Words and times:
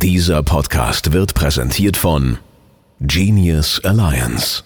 Dieser 0.00 0.44
Podcast 0.44 1.12
wird 1.12 1.34
präsentiert 1.34 1.96
von 1.96 2.38
Genius 3.00 3.84
Alliance. 3.84 4.62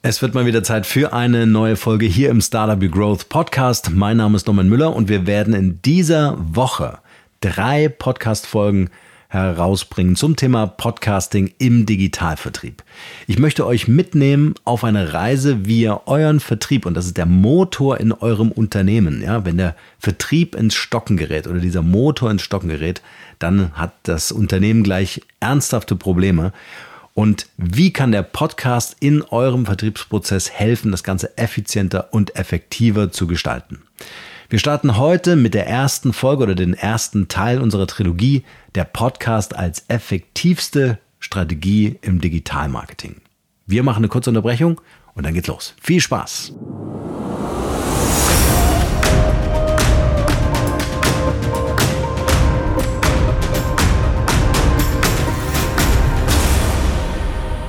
Es 0.00 0.22
wird 0.22 0.32
mal 0.32 0.46
wieder 0.46 0.62
Zeit 0.62 0.86
für 0.86 1.12
eine 1.12 1.46
neue 1.46 1.76
Folge 1.76 2.06
hier 2.06 2.30
im 2.30 2.40
Startup 2.40 2.80
Growth 2.90 3.28
Podcast. 3.28 3.90
Mein 3.90 4.16
Name 4.16 4.36
ist 4.36 4.46
Norman 4.46 4.70
Müller 4.70 4.96
und 4.96 5.10
wir 5.10 5.26
werden 5.26 5.52
in 5.52 5.82
dieser 5.82 6.38
Woche 6.38 6.96
drei 7.42 7.90
Podcast-Folgen 7.90 8.88
herausbringen 9.28 10.16
zum 10.16 10.36
Thema 10.36 10.66
Podcasting 10.66 11.52
im 11.58 11.84
Digitalvertrieb. 11.84 12.82
Ich 13.26 13.38
möchte 13.38 13.66
euch 13.66 13.86
mitnehmen 13.86 14.54
auf 14.64 14.84
eine 14.84 15.12
Reise, 15.12 15.66
wie 15.66 15.82
ihr 15.82 16.00
euren 16.06 16.40
Vertrieb, 16.40 16.86
und 16.86 16.94
das 16.94 17.04
ist 17.04 17.18
der 17.18 17.26
Motor 17.26 18.00
in 18.00 18.12
eurem 18.12 18.50
Unternehmen, 18.50 19.22
ja, 19.22 19.44
wenn 19.44 19.58
der 19.58 19.76
Vertrieb 19.98 20.54
ins 20.54 20.74
Stocken 20.74 21.18
gerät 21.18 21.46
oder 21.46 21.60
dieser 21.60 21.82
Motor 21.82 22.30
ins 22.30 22.42
Stocken 22.42 22.70
gerät, 22.70 23.02
dann 23.38 23.72
hat 23.74 23.92
das 24.04 24.32
Unternehmen 24.32 24.82
gleich 24.82 25.20
ernsthafte 25.40 25.94
Probleme. 25.94 26.52
Und 27.12 27.48
wie 27.58 27.92
kann 27.92 28.12
der 28.12 28.22
Podcast 28.22 28.96
in 29.00 29.22
eurem 29.22 29.66
Vertriebsprozess 29.66 30.50
helfen, 30.50 30.90
das 30.90 31.02
Ganze 31.02 31.36
effizienter 31.36 32.14
und 32.14 32.34
effektiver 32.36 33.12
zu 33.12 33.26
gestalten? 33.26 33.82
Wir 34.50 34.58
starten 34.58 34.96
heute 34.96 35.36
mit 35.36 35.52
der 35.52 35.66
ersten 35.66 36.14
Folge 36.14 36.44
oder 36.44 36.54
den 36.54 36.72
ersten 36.72 37.28
Teil 37.28 37.60
unserer 37.60 37.86
Trilogie, 37.86 38.44
der 38.74 38.84
Podcast 38.84 39.54
als 39.54 39.84
effektivste 39.88 40.98
Strategie 41.20 41.98
im 42.00 42.22
Digitalmarketing. 42.22 43.16
Wir 43.66 43.82
machen 43.82 43.98
eine 43.98 44.08
kurze 44.08 44.30
Unterbrechung 44.30 44.80
und 45.14 45.26
dann 45.26 45.34
geht's 45.34 45.48
los. 45.48 45.74
Viel 45.82 46.00
Spaß! 46.00 46.54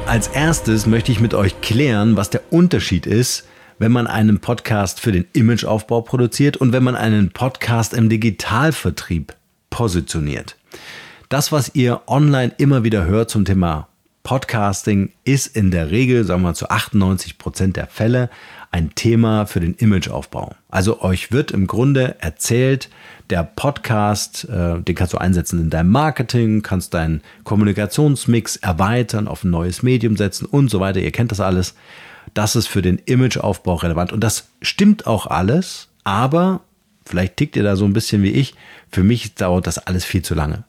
Als 0.06 0.30
erstes 0.30 0.86
möchte 0.86 1.12
ich 1.12 1.20
mit 1.20 1.34
euch 1.34 1.60
klären, 1.60 2.16
was 2.16 2.30
der 2.30 2.54
Unterschied 2.54 3.06
ist 3.06 3.50
wenn 3.80 3.94
man 3.94 4.08
einen 4.08 4.40
Podcast 4.40 5.00
für 5.00 5.14
den 5.14 5.26
Imageaufbau 5.34 6.02
produziert 6.02 6.58
und 6.58 6.74
wenn 6.74 6.84
man 6.84 6.96
einen 6.96 7.32
Podcast 7.32 7.94
im 7.94 8.10
Digitalvertrieb 8.10 9.34
positioniert. 9.70 10.58
Das, 11.30 11.52
was 11.52 11.74
ihr 11.76 12.02
online 12.08 12.54
immer 12.58 12.84
wieder 12.84 13.06
hört 13.06 13.30
zum 13.30 13.46
Thema 13.46 13.88
Podcasting, 14.24 15.14
ist 15.24 15.56
in 15.56 15.72
der 15.72 15.92
Regel, 15.92 16.26
sagen 16.26 16.42
wir 16.42 16.50
mal 16.50 16.56
zu 16.56 16.70
98 16.70 17.38
Prozent 17.38 17.78
der 17.78 17.88
Fälle, 17.88 18.30
ein 18.72 18.94
Thema 18.96 19.46
für 19.46 19.62
den 19.62 19.74
Imageaufbau. 19.76 20.54
Also 20.70 21.02
euch 21.02 21.32
wird 21.32 21.52
im 21.52 21.66
Grunde 21.66 22.18
erzählt, 22.20 22.90
der 23.30 23.44
Podcast, 23.44 24.48
äh, 24.50 24.82
den 24.82 24.96
kannst 24.96 25.14
du 25.14 25.18
einsetzen 25.18 25.60
in 25.62 25.70
deinem 25.70 25.92
Marketing, 25.92 26.64
kannst 26.64 26.94
deinen 26.94 27.22
Kommunikationsmix 27.46 28.58
erweitern, 28.58 29.28
auf 29.28 29.46
ein 29.46 29.52
neues 29.52 29.84
Medium 29.84 30.18
setzen 30.18 30.46
und 30.46 30.70
so 30.70 30.82
weiter. 30.82 31.00
Ihr 31.00 31.12
kennt 31.12 31.32
das 31.32 31.40
alles 31.40 31.76
das 32.34 32.56
ist 32.56 32.68
für 32.68 32.82
den 32.82 32.98
Imageaufbau 32.98 33.76
relevant. 33.76 34.14
Und 34.14 34.22
das 34.22 34.50
stimmt 34.62 35.08
auch 35.08 35.28
alles, 35.28 35.90
aber 36.04 36.62
vielleicht 37.06 37.38
tickt 37.38 37.56
ihr 37.56 37.64
da 37.64 37.76
so 37.76 37.86
ein 37.86 37.94
bisschen 37.94 38.24
wie 38.24 38.32
ich. 38.32 38.56
Für 38.92 39.04
mich 39.04 39.36
dauert 39.36 39.68
das 39.68 39.80
alles 39.80 40.06
viel 40.06 40.22
zu 40.22 40.36
lange. 40.36 40.64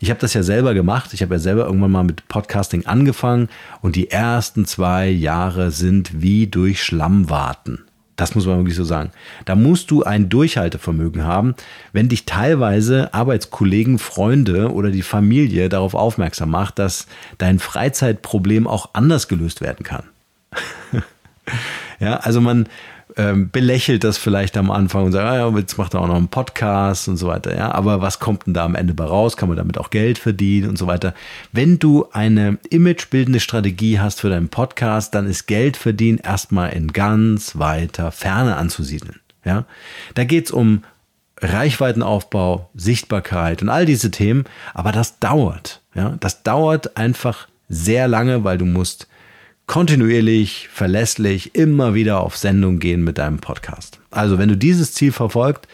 Ich 0.00 0.10
habe 0.10 0.20
das 0.20 0.34
ja 0.34 0.42
selber 0.42 0.74
gemacht. 0.74 1.14
Ich 1.14 1.22
habe 1.22 1.34
ja 1.34 1.38
selber 1.38 1.66
irgendwann 1.66 1.92
mal 1.92 2.04
mit 2.04 2.26
Podcasting 2.28 2.86
angefangen 2.86 3.48
und 3.80 3.96
die 3.96 4.10
ersten 4.10 4.66
zwei 4.66 5.08
Jahre 5.08 5.70
sind 5.70 6.22
wie 6.22 6.46
durch 6.46 6.82
Schlamm 6.82 7.30
warten. 7.30 7.84
Das 8.16 8.36
muss 8.36 8.46
man 8.46 8.58
wirklich 8.58 8.76
so 8.76 8.84
sagen. 8.84 9.10
Da 9.44 9.56
musst 9.56 9.90
du 9.90 10.04
ein 10.04 10.28
Durchhaltevermögen 10.28 11.24
haben, 11.24 11.54
wenn 11.92 12.08
dich 12.08 12.26
teilweise 12.26 13.12
Arbeitskollegen, 13.12 13.98
Freunde 13.98 14.72
oder 14.72 14.90
die 14.90 15.02
Familie 15.02 15.68
darauf 15.68 15.94
aufmerksam 15.94 16.50
macht, 16.50 16.78
dass 16.78 17.06
dein 17.38 17.58
Freizeitproblem 17.58 18.68
auch 18.68 18.90
anders 18.92 19.26
gelöst 19.26 19.60
werden 19.60 19.82
kann. 19.84 20.04
ja, 22.00 22.16
also 22.16 22.40
man 22.40 22.68
ähm, 23.16 23.50
belächelt 23.50 24.02
das 24.04 24.18
vielleicht 24.18 24.56
am 24.56 24.70
Anfang 24.70 25.04
und 25.04 25.12
sagt, 25.12 25.26
ah 25.26 25.36
ja, 25.36 25.58
jetzt 25.58 25.78
macht 25.78 25.94
er 25.94 26.00
auch 26.00 26.08
noch 26.08 26.16
einen 26.16 26.28
Podcast 26.28 27.08
und 27.08 27.16
so 27.16 27.28
weiter. 27.28 27.56
Ja, 27.56 27.72
aber 27.72 28.00
was 28.00 28.18
kommt 28.18 28.46
denn 28.46 28.54
da 28.54 28.64
am 28.64 28.74
Ende 28.74 28.94
bei 28.94 29.04
raus? 29.04 29.36
Kann 29.36 29.48
man 29.48 29.56
damit 29.58 29.78
auch 29.78 29.90
Geld 29.90 30.18
verdienen 30.18 30.68
und 30.68 30.78
so 30.78 30.86
weiter? 30.86 31.14
Wenn 31.52 31.78
du 31.78 32.06
eine 32.12 32.58
imagebildende 32.70 33.40
Strategie 33.40 34.00
hast 34.00 34.20
für 34.20 34.30
deinen 34.30 34.48
Podcast, 34.48 35.14
dann 35.14 35.26
ist 35.26 35.46
Geld 35.46 35.76
verdienen 35.76 36.18
erstmal 36.18 36.72
in 36.72 36.92
ganz 36.92 37.58
weiter 37.58 38.10
Ferne 38.10 38.56
anzusiedeln. 38.56 39.20
Ja, 39.44 39.66
da 40.14 40.24
geht's 40.24 40.50
um 40.50 40.82
Reichweitenaufbau, 41.40 42.70
Sichtbarkeit 42.74 43.60
und 43.60 43.68
all 43.68 43.84
diese 43.84 44.10
Themen, 44.10 44.44
aber 44.72 44.92
das 44.92 45.18
dauert. 45.18 45.82
Ja, 45.94 46.16
das 46.20 46.42
dauert 46.42 46.96
einfach 46.96 47.48
sehr 47.68 48.08
lange, 48.08 48.44
weil 48.44 48.58
du 48.58 48.64
musst 48.64 49.06
kontinuierlich, 49.66 50.68
verlässlich, 50.72 51.54
immer 51.54 51.94
wieder 51.94 52.20
auf 52.20 52.36
Sendung 52.36 52.78
gehen 52.78 53.02
mit 53.02 53.18
deinem 53.18 53.38
Podcast. 53.38 53.98
Also 54.10 54.38
wenn 54.38 54.48
du 54.48 54.56
dieses 54.56 54.92
Ziel 54.92 55.12
verfolgt, 55.12 55.68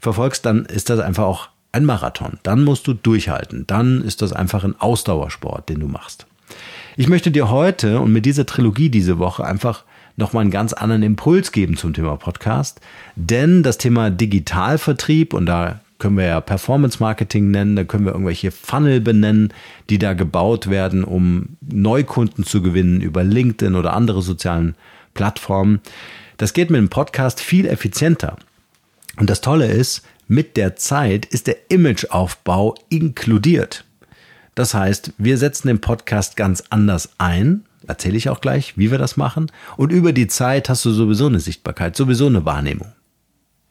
verfolgst, 0.00 0.46
dann 0.46 0.64
ist 0.66 0.90
das 0.90 1.00
einfach 1.00 1.24
auch 1.24 1.48
ein 1.72 1.84
Marathon. 1.84 2.38
Dann 2.42 2.62
musst 2.62 2.86
du 2.86 2.94
durchhalten. 2.94 3.66
Dann 3.66 4.02
ist 4.02 4.22
das 4.22 4.32
einfach 4.32 4.64
ein 4.64 4.80
Ausdauersport, 4.80 5.68
den 5.68 5.80
du 5.80 5.88
machst. 5.88 6.26
Ich 6.96 7.08
möchte 7.08 7.32
dir 7.32 7.50
heute 7.50 7.98
und 8.00 8.12
mit 8.12 8.24
dieser 8.24 8.46
Trilogie 8.46 8.88
diese 8.88 9.18
Woche 9.18 9.44
einfach 9.44 9.84
nochmal 10.16 10.42
einen 10.42 10.52
ganz 10.52 10.72
anderen 10.72 11.02
Impuls 11.02 11.50
geben 11.50 11.76
zum 11.76 11.92
Thema 11.92 12.16
Podcast. 12.16 12.80
Denn 13.16 13.64
das 13.64 13.78
Thema 13.78 14.10
Digitalvertrieb, 14.10 15.34
und 15.34 15.46
da 15.46 15.80
können 16.04 16.18
wir 16.18 16.26
ja 16.26 16.40
Performance 16.42 16.98
Marketing 17.00 17.50
nennen, 17.50 17.76
da 17.76 17.84
können 17.84 18.04
wir 18.04 18.12
irgendwelche 18.12 18.50
Funnel 18.50 19.00
benennen, 19.00 19.54
die 19.88 19.98
da 19.98 20.12
gebaut 20.12 20.68
werden, 20.68 21.02
um 21.02 21.56
Neukunden 21.62 22.44
zu 22.44 22.60
gewinnen 22.60 23.00
über 23.00 23.24
LinkedIn 23.24 23.74
oder 23.74 23.94
andere 23.94 24.20
sozialen 24.20 24.74
Plattformen. 25.14 25.80
Das 26.36 26.52
geht 26.52 26.68
mit 26.68 26.78
dem 26.78 26.90
Podcast 26.90 27.40
viel 27.40 27.64
effizienter. 27.64 28.36
Und 29.16 29.30
das 29.30 29.40
Tolle 29.40 29.66
ist, 29.66 30.04
mit 30.28 30.58
der 30.58 30.76
Zeit 30.76 31.24
ist 31.24 31.46
der 31.46 31.56
Imageaufbau 31.70 32.74
inkludiert. 32.90 33.86
Das 34.54 34.74
heißt, 34.74 35.14
wir 35.16 35.38
setzen 35.38 35.68
den 35.68 35.80
Podcast 35.80 36.36
ganz 36.36 36.64
anders 36.68 37.14
ein, 37.16 37.64
erzähle 37.86 38.18
ich 38.18 38.28
auch 38.28 38.42
gleich, 38.42 38.76
wie 38.76 38.90
wir 38.90 38.98
das 38.98 39.16
machen. 39.16 39.50
Und 39.78 39.90
über 39.90 40.12
die 40.12 40.26
Zeit 40.26 40.68
hast 40.68 40.84
du 40.84 40.90
sowieso 40.90 41.28
eine 41.28 41.40
Sichtbarkeit, 41.40 41.96
sowieso 41.96 42.26
eine 42.26 42.44
Wahrnehmung. 42.44 42.92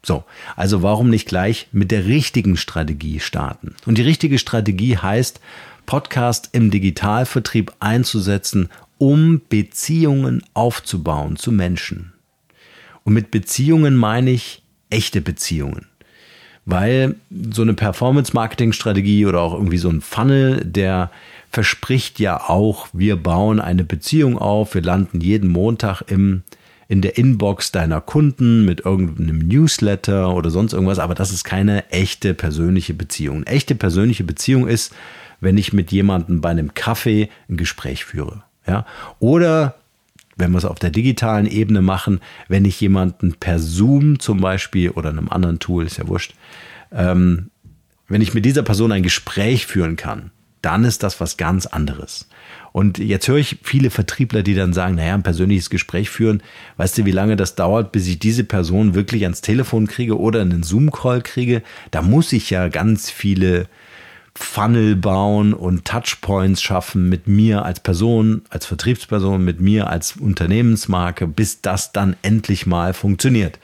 So, 0.06 0.25
also 0.56 0.84
warum 0.84 1.09
nicht 1.09 1.28
gleich 1.28 1.68
mit 1.72 1.90
der 1.91 2.06
richtigen 2.06 2.58
Strategie 2.58 3.19
starten? 3.22 3.75
Und 3.86 3.97
die 3.97 4.03
richtige 4.03 4.38
Strategie 4.38 4.97
heißt, 4.97 5.40
Podcast 5.86 6.50
im 6.52 6.72
Digitalvertrieb 6.72 7.72
einzusetzen, 7.80 8.69
um 8.97 9.42
Beziehungen 9.50 10.44
aufzubauen 10.53 11.38
zu 11.38 11.52
Menschen. 11.52 12.13
Und 13.03 13.13
mit 13.13 13.31
Beziehungen 13.31 13.96
meine 13.96 14.31
ich 14.31 14.62
echte 14.90 15.22
Beziehungen. 15.22 15.88
Weil 16.66 17.16
so 17.52 17.62
eine 17.62 17.74
Performance-Marketing-Strategie 17.74 19.25
oder 19.25 19.42
auch 19.42 19.53
irgendwie 19.53 19.78
so 19.78 19.90
ein 19.90 20.00
Funnel, 20.00 20.63
der 20.63 21.12
verspricht 21.52 22.19
ja 22.19 22.50
auch, 22.50 22.88
wir 22.94 23.18
bauen 23.18 23.59
eine 23.59 23.84
Beziehung 23.84 24.38
auf, 24.38 24.74
wir 24.74 24.81
landen 24.81 25.19
jeden 25.19 25.50
Montag 25.50 26.03
im 26.08 26.44
in 26.94 27.02
der 27.02 27.18
Inbox 27.18 27.72
deiner 27.72 28.02
Kunden 28.02 28.66
mit 28.66 28.86
irgendeinem 28.86 29.40
Newsletter 29.40 30.31
oder 30.31 30.52
sonst 30.52 30.74
irgendwas, 30.74 31.00
aber 31.00 31.16
das 31.16 31.31
ist 31.31 31.44
keine 31.44 31.90
echte 31.90 32.36
persönliche 32.36 32.94
Beziehung. 32.94 33.38
Eine 33.38 33.48
echte 33.48 33.74
persönliche 33.74 34.24
Beziehung 34.24 34.68
ist, 34.68 34.94
wenn 35.42 35.58
ich 35.58 35.74
mit 35.74 35.92
jemandem 35.92 36.40
bei 36.40 36.52
einem 36.52 36.76
Kaffee 36.76 37.30
ein 37.50 37.58
Gespräch 37.58 38.06
führe. 38.06 38.44
Ja? 38.68 38.86
Oder 39.18 39.74
wenn 40.36 40.52
wir 40.52 40.59
es 40.59 40.66
auf 40.66 40.78
der 40.78 40.92
digitalen 40.92 41.48
Ebene 41.48 41.81
machen, 41.81 42.20
wenn 42.48 42.64
ich 42.64 42.80
jemanden 42.80 43.34
per 43.40 43.58
Zoom 43.58 44.20
zum 44.20 44.40
Beispiel 44.40 44.92
oder 44.92 45.10
einem 45.10 45.30
anderen 45.30 45.58
Tool, 45.58 45.88
ist 45.88 45.98
ja 45.98 46.08
wurscht, 46.08 46.36
ähm, 46.92 47.50
wenn 48.08 48.22
ich 48.22 48.36
mit 48.36 48.46
dieser 48.46 48.62
Person 48.62 48.92
ein 48.92 49.02
Gespräch 49.02 49.66
führen 49.66 49.96
kann, 49.96 50.30
dann 50.63 50.85
ist 50.85 51.03
das 51.03 51.19
was 51.19 51.38
ganz 51.38 51.68
anderes. 51.68 52.27
Und 52.71 52.98
jetzt 52.98 53.27
höre 53.27 53.38
ich 53.38 53.60
viele 53.62 53.92
Vertriebler, 53.92 54.42
die 54.42 54.56
dann 54.56 54.74
sagen, 54.74 54.95
naja, 54.95 55.13
ein 55.13 55.21
persönliches 55.21 55.69
Gespräch 55.69 56.10
führen. 56.10 56.42
Weißt 56.77 56.98
du, 56.98 57.06
wie 57.06 57.12
lange 57.12 57.36
das 57.36 57.54
dauert, 57.54 57.92
bis 57.92 58.07
ich 58.07 58.18
diese 58.18 58.44
Person 58.44 58.95
wirklich 58.95 59.24
ans 59.24 59.42
Telefon 59.42 59.88
kriege 59.88 60.18
oder 60.18 60.42
einen 60.42 60.63
Zoom-Call 60.63 61.21
kriege? 61.21 61.62
Da 61.92 62.01
muss 62.01 62.33
ich 62.33 62.50
ja 62.50 62.69
ganz 62.69 63.12
viele 63.12 63.68
Funnel 64.36 64.95
bauen 64.95 65.54
und 65.54 65.86
Touchpoints 65.86 66.62
schaffen 66.62 67.09
mit 67.09 67.27
mir 67.27 67.66
als 67.66 67.81
Person, 67.81 68.42
als 68.50 68.66
Vertriebsperson, 68.66 69.44
mit 69.44 69.62
mir 69.62 69.89
als 69.89 70.16
Unternehmensmarke, 70.18 71.27
bis 71.27 71.62
das 71.62 71.92
dann 71.92 72.16
endlich 72.24 72.66
mal 72.66 72.94
funktioniert. 72.94 73.59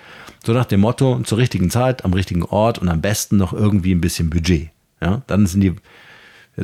So 0.46 0.54
nach 0.54 0.66
dem 0.66 0.82
Motto, 0.82 1.20
zur 1.24 1.38
richtigen 1.38 1.72
Zeit, 1.72 2.06
am 2.06 2.14
richtigen 2.14 2.44
Ort 2.44 2.78
und 2.78 2.90
am 2.90 3.02
besten 3.02 3.38
noch 3.38 3.54
irgendwie 3.54 3.96
ein 3.96 4.02
bisschen 4.02 4.30
Budget. 4.30 4.70
Ja, 5.02 5.22
dann 5.28 5.48
sind 5.48 5.62
die 5.62 5.74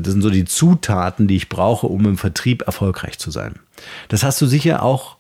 das 0.02 0.14
sind 0.14 0.22
so 0.22 0.30
die 0.30 0.46
Zutaten, 0.46 1.28
die 1.28 1.36
ich 1.36 1.50
brauche, 1.50 1.88
um 1.88 2.06
im 2.06 2.18
Vertrieb 2.18 2.64
erfolgreich 2.64 3.18
zu 3.18 3.32
sein. 3.32 3.56
Das 4.08 4.24
hast 4.24 4.42
du 4.42 4.46
sicher 4.46 4.84
auch, 4.84 5.18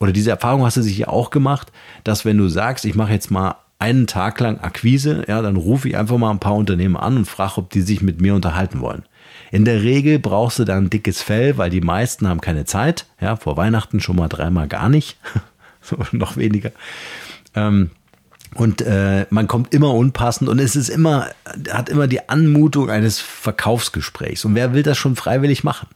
oder 0.00 0.12
diese 0.12 0.30
Erfahrung 0.30 0.64
hast 0.64 0.76
du 0.76 0.82
sicher 0.82 1.12
auch 1.12 1.30
gemacht, 1.30 1.72
dass 2.04 2.24
wenn 2.24 2.38
du 2.38 2.48
sagst, 2.48 2.84
ich 2.84 2.94
mache 2.94 3.12
jetzt 3.12 3.30
mal 3.30 3.56
einen 3.78 4.06
Tag 4.06 4.40
lang 4.40 4.58
Akquise, 4.60 5.24
ja, 5.28 5.40
dann 5.40 5.56
rufe 5.56 5.88
ich 5.88 5.96
einfach 5.96 6.18
mal 6.18 6.30
ein 6.30 6.40
paar 6.40 6.56
Unternehmen 6.56 6.96
an 6.96 7.16
und 7.16 7.26
frage, 7.26 7.58
ob 7.58 7.70
die 7.70 7.82
sich 7.82 8.02
mit 8.02 8.20
mir 8.20 8.34
unterhalten 8.34 8.80
wollen. 8.80 9.04
In 9.50 9.64
der 9.64 9.82
Regel 9.82 10.18
brauchst 10.18 10.58
du 10.58 10.64
da 10.64 10.76
ein 10.76 10.90
dickes 10.90 11.22
Fell, 11.22 11.56
weil 11.56 11.70
die 11.70 11.80
meisten 11.80 12.28
haben 12.28 12.40
keine 12.40 12.64
Zeit. 12.64 13.06
Ja, 13.20 13.36
vor 13.36 13.56
Weihnachten 13.56 14.00
schon 14.00 14.16
mal 14.16 14.28
dreimal 14.28 14.68
gar 14.68 14.88
nicht. 14.88 15.16
noch 16.12 16.36
weniger. 16.36 16.72
Ähm, 17.54 17.90
und 18.58 18.82
äh, 18.82 19.26
man 19.30 19.46
kommt 19.46 19.72
immer 19.72 19.94
unpassend 19.94 20.50
und 20.50 20.58
es 20.58 20.74
ist 20.74 20.88
immer, 20.88 21.28
hat 21.70 21.88
immer 21.88 22.08
die 22.08 22.28
Anmutung 22.28 22.90
eines 22.90 23.20
Verkaufsgesprächs. 23.20 24.44
Und 24.44 24.56
wer 24.56 24.74
will 24.74 24.82
das 24.82 24.98
schon 24.98 25.14
freiwillig 25.14 25.62
machen? 25.62 25.86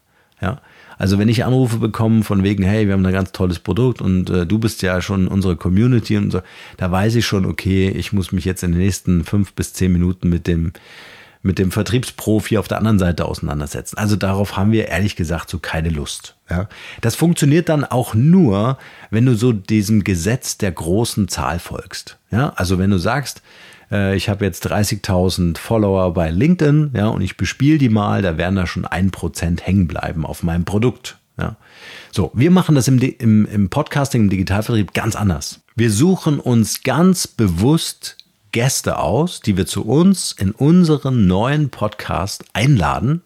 Ja. 0.41 0.61
Also 0.97 1.19
wenn 1.19 1.29
ich 1.29 1.45
Anrufe 1.45 1.79
bekomme 1.79 2.23
von 2.23 2.45
wegen, 2.45 2.63
hey, 2.63 2.87
wir 2.87 2.95
haben 2.95 3.05
ein 3.05 3.13
ganz 3.13 3.33
tolles 3.33 3.59
Produkt 3.59 4.01
und 4.01 4.31
äh, 4.31 4.47
du 4.47 4.61
bist 4.61 4.83
ja 4.83 5.03
schon 5.03 5.27
unsere 5.27 5.57
Community 5.57 6.17
und 6.17 6.31
so, 6.31 6.41
da 6.77 6.93
weiß 6.93 7.17
ich 7.17 7.27
schon, 7.27 7.47
okay, 7.47 7.89
ich 7.89 8.13
muss 8.13 8.31
mich 8.31 8.45
jetzt 8.45 8.63
in 8.63 8.71
den 8.71 8.81
nächsten 8.81 9.25
fünf 9.25 9.55
bis 9.55 9.73
zehn 9.73 9.93
Minuten 9.93 10.29
mit 10.29 10.47
dem 10.47 10.73
mit 11.43 11.59
dem 11.59 11.71
Vertriebsprofi 11.71 12.57
auf 12.59 12.69
der 12.69 12.79
anderen 12.79 12.99
Seite 12.99 13.25
auseinandersetzen. 13.25 13.99
Also 13.99 14.17
darauf 14.17 14.57
haben 14.57 14.73
wir 14.73 14.89
ehrlich 14.89 15.17
gesagt 15.17 15.51
so 15.51 15.59
keine 15.59 15.89
Lust. 15.89 16.37
Ja. 16.49 16.69
Das 17.01 17.17
funktioniert 17.17 17.69
dann 17.69 17.85
auch 17.85 18.15
nur, 18.15 18.79
wenn 19.11 19.27
du 19.27 19.35
so 19.35 19.53
diesem 19.53 20.05
Gesetz 20.05 20.57
der 20.59 20.73
großen 20.73 21.29
Zahl 21.29 21.59
folgst. 21.59 22.19
Ja, 22.31 22.51
also 22.57 22.79
wenn 22.79 22.91
du 22.91 22.99
sagst, 22.99 23.43
äh, 23.91 24.17
ich 24.17 24.29
habe 24.29 24.45
jetzt 24.45 24.71
30.000 24.71 25.59
Follower 25.59 26.15
bei 26.15 26.31
LinkedIn, 26.31 26.93
ja, 26.95 27.09
und 27.09 27.23
ich 27.23 27.37
bespiele 27.37 27.79
die 27.79 27.89
mal, 27.89 28.23
da 28.23 28.39
werden 28.39 28.57
da 28.57 28.67
schon 28.67 28.85
ein 28.85 29.11
Prozent 29.11 29.67
hängen 29.67 29.89
bleiben 29.89 30.25
auf 30.25 30.43
meinem 30.43 30.65
Produkt. 30.65 31.19
Ja. 31.39 31.57
So, 32.13 32.31
wir 32.35 32.51
machen 32.51 32.75
das 32.75 32.89
im, 32.89 32.99
im, 33.01 33.47
im 33.47 33.71
Podcasting, 33.71 34.23
im 34.23 34.31
Digitalvertrieb 34.31 34.95
ganz 34.95 35.17
anders. 35.17 35.61
Wir 35.75 35.91
suchen 35.91 36.39
uns 36.39 36.83
ganz 36.83 37.27
bewusst 37.27 38.19
Gäste 38.53 38.99
aus, 38.99 39.41
die 39.41 39.57
wir 39.57 39.67
zu 39.67 39.85
uns 39.85 40.33
in 40.33 40.53
unseren 40.53 41.27
neuen 41.27 41.71
Podcast 41.71 42.45
einladen, 42.53 43.23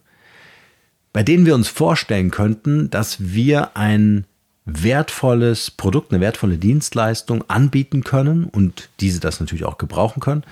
bei 1.12 1.22
denen 1.22 1.46
wir 1.46 1.54
uns 1.54 1.68
vorstellen 1.68 2.30
könnten, 2.30 2.90
dass 2.90 3.16
wir 3.18 3.76
ein 3.76 4.24
wertvolles 4.66 5.70
Produkt, 5.70 6.12
eine 6.12 6.20
wertvolle 6.20 6.58
Dienstleistung 6.58 7.44
anbieten 7.48 8.04
können 8.04 8.44
und 8.44 8.88
diese 9.00 9.20
das 9.20 9.40
natürlich 9.40 9.64
auch 9.64 9.78
gebrauchen 9.78 10.20
können, 10.20 10.44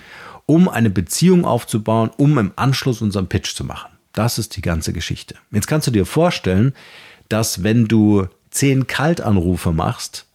um 0.45 0.69
eine 0.69 0.89
Beziehung 0.89 1.45
aufzubauen, 1.45 2.11
um 2.17 2.37
im 2.37 2.51
Anschluss 2.55 3.01
unseren 3.01 3.27
Pitch 3.27 3.55
zu 3.55 3.63
machen. 3.63 3.91
Das 4.13 4.37
ist 4.37 4.55
die 4.55 4.61
ganze 4.61 4.93
Geschichte. 4.93 5.35
Jetzt 5.51 5.67
kannst 5.67 5.87
du 5.87 5.91
dir 5.91 6.05
vorstellen, 6.05 6.73
dass 7.29 7.63
wenn 7.63 7.87
du 7.87 8.27
zehn 8.49 8.87
Kaltanrufe 8.87 9.73
machst, 9.73 10.25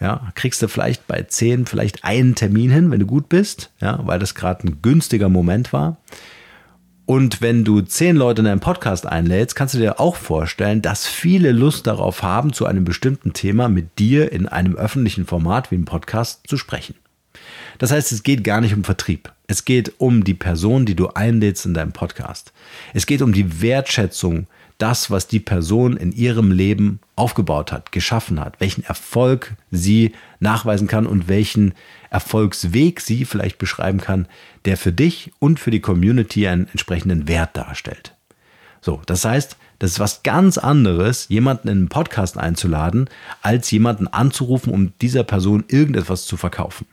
ja, 0.00 0.32
kriegst 0.34 0.62
du 0.62 0.68
vielleicht 0.68 1.06
bei 1.06 1.22
zehn 1.22 1.66
vielleicht 1.66 2.04
einen 2.04 2.34
Termin 2.34 2.70
hin, 2.70 2.90
wenn 2.90 3.00
du 3.00 3.06
gut 3.06 3.28
bist, 3.28 3.70
ja, 3.80 4.00
weil 4.04 4.18
das 4.18 4.34
gerade 4.34 4.66
ein 4.66 4.82
günstiger 4.82 5.28
Moment 5.28 5.72
war. 5.72 5.98
Und 7.06 7.42
wenn 7.42 7.64
du 7.64 7.82
zehn 7.82 8.16
Leute 8.16 8.40
in 8.40 8.46
deinen 8.46 8.60
Podcast 8.60 9.06
einlädst, 9.06 9.54
kannst 9.54 9.74
du 9.74 9.78
dir 9.78 10.00
auch 10.00 10.16
vorstellen, 10.16 10.80
dass 10.80 11.06
viele 11.06 11.52
Lust 11.52 11.86
darauf 11.86 12.22
haben, 12.22 12.54
zu 12.54 12.64
einem 12.64 12.84
bestimmten 12.84 13.34
Thema 13.34 13.68
mit 13.68 13.98
dir 13.98 14.32
in 14.32 14.48
einem 14.48 14.74
öffentlichen 14.74 15.26
Format 15.26 15.70
wie 15.70 15.74
einem 15.74 15.84
Podcast 15.84 16.46
zu 16.46 16.56
sprechen. 16.56 16.94
Das 17.78 17.90
heißt, 17.90 18.10
es 18.12 18.22
geht 18.22 18.42
gar 18.42 18.62
nicht 18.62 18.74
um 18.74 18.84
Vertrieb. 18.84 19.32
Es 19.46 19.66
geht 19.66 19.94
um 19.98 20.24
die 20.24 20.34
Person, 20.34 20.86
die 20.86 20.94
du 20.94 21.08
einlädst 21.08 21.66
in 21.66 21.74
deinem 21.74 21.92
Podcast. 21.92 22.54
Es 22.94 23.04
geht 23.04 23.20
um 23.20 23.34
die 23.34 23.60
Wertschätzung 23.60 24.46
das, 24.84 25.10
was 25.10 25.26
die 25.26 25.40
Person 25.40 25.96
in 25.96 26.12
ihrem 26.12 26.52
Leben 26.52 27.00
aufgebaut 27.16 27.72
hat, 27.72 27.90
geschaffen 27.90 28.38
hat, 28.38 28.60
welchen 28.60 28.84
Erfolg 28.84 29.54
sie 29.70 30.12
nachweisen 30.40 30.88
kann 30.88 31.06
und 31.06 31.26
welchen 31.26 31.72
Erfolgsweg 32.10 33.00
sie 33.00 33.24
vielleicht 33.24 33.56
beschreiben 33.56 33.98
kann, 33.98 34.28
der 34.66 34.76
für 34.76 34.92
dich 34.92 35.32
und 35.38 35.58
für 35.58 35.70
die 35.70 35.80
Community 35.80 36.46
einen 36.46 36.68
entsprechenden 36.68 37.28
Wert 37.28 37.56
darstellt. 37.56 38.14
So, 38.82 39.00
das 39.06 39.24
heißt, 39.24 39.56
das 39.78 39.92
ist 39.92 40.00
was 40.00 40.22
ganz 40.22 40.58
anderes, 40.58 41.30
jemanden 41.30 41.68
in 41.68 41.78
einen 41.78 41.88
Podcast 41.88 42.36
einzuladen, 42.36 43.08
als 43.40 43.70
jemanden 43.70 44.06
anzurufen, 44.06 44.70
um 44.70 44.92
dieser 45.00 45.24
Person 45.24 45.64
irgendetwas 45.68 46.26
zu 46.26 46.36
verkaufen. 46.36 46.86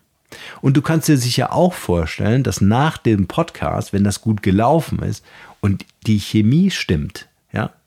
Und 0.61 0.77
du 0.77 0.81
kannst 0.81 1.09
dir 1.09 1.17
sicher 1.17 1.51
auch 1.51 1.73
vorstellen, 1.73 2.43
dass 2.43 2.61
nach 2.61 2.97
dem 2.97 3.27
Podcast, 3.27 3.91
wenn 3.91 4.05
das 4.05 4.21
gut 4.21 4.41
gelaufen 4.41 4.99
ist 4.99 5.25
und 5.59 5.83
die 6.07 6.21
Chemie 6.21 6.71
stimmt, 6.71 7.27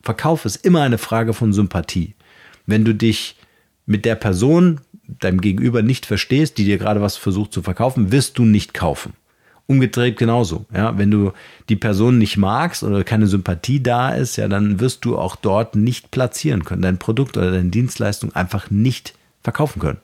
Verkauf 0.04 0.44
ist 0.44 0.64
immer 0.64 0.82
eine 0.82 0.98
Frage 0.98 1.32
von 1.32 1.52
Sympathie. 1.52 2.14
Wenn 2.66 2.84
du 2.84 2.94
dich 2.94 3.36
mit 3.86 4.04
der 4.04 4.14
Person, 4.14 4.80
deinem 5.08 5.40
Gegenüber 5.40 5.82
nicht 5.82 6.06
verstehst, 6.06 6.58
die 6.58 6.64
dir 6.64 6.78
gerade 6.78 7.00
was 7.00 7.16
versucht 7.16 7.52
zu 7.52 7.62
verkaufen, 7.62 8.12
wirst 8.12 8.38
du 8.38 8.44
nicht 8.44 8.74
kaufen. 8.74 9.14
Umgedreht 9.66 10.18
genauso. 10.18 10.66
Ja, 10.74 10.98
wenn 10.98 11.10
du 11.10 11.32
die 11.70 11.76
Person 11.76 12.18
nicht 12.18 12.36
magst 12.36 12.82
oder 12.82 13.02
keine 13.02 13.26
Sympathie 13.26 13.82
da 13.82 14.10
ist, 14.10 14.36
ja, 14.36 14.46
dann 14.46 14.78
wirst 14.78 15.06
du 15.06 15.16
auch 15.16 15.36
dort 15.36 15.74
nicht 15.74 16.10
platzieren 16.10 16.64
können, 16.64 16.82
dein 16.82 16.98
Produkt 16.98 17.38
oder 17.38 17.50
deine 17.50 17.70
Dienstleistung 17.70 18.34
einfach 18.34 18.70
nicht 18.70 19.14
verkaufen 19.42 19.80
können. 19.80 19.98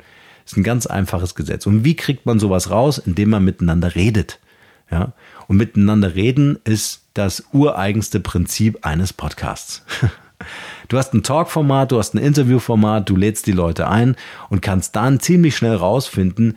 Das 0.45 0.53
ist 0.53 0.57
ein 0.57 0.65
ganz 0.65 0.87
einfaches 0.87 1.35
Gesetz. 1.35 1.67
Und 1.67 1.85
wie 1.85 1.95
kriegt 1.95 2.25
man 2.25 2.41
sowas 2.41 2.71
raus? 2.71 2.97
Indem 2.99 3.31
man 3.31 3.45
miteinander 3.45 3.95
redet. 3.95 4.39
Ja, 4.91 5.13
und 5.47 5.57
miteinander 5.57 6.15
reden 6.15 6.59
ist 6.65 7.03
das 7.15 7.45
ureigenste 7.53 8.21
Prinzip 8.21 8.85
eines 8.85 9.13
Podcasts. 9.13 9.85
Du 10.89 10.97
hast 10.97 11.13
ein 11.13 11.23
Talkformat, 11.23 11.93
du 11.93 11.99
hast 11.99 12.15
ein 12.15 12.19
Interviewformat, 12.19 13.09
du 13.09 13.15
lädst 13.15 13.47
die 13.47 13.53
Leute 13.53 13.89
ein 13.89 14.17
und 14.49 14.63
kannst 14.63 14.97
dann 14.97 15.21
ziemlich 15.21 15.55
schnell 15.55 15.77
rausfinden, 15.77 16.57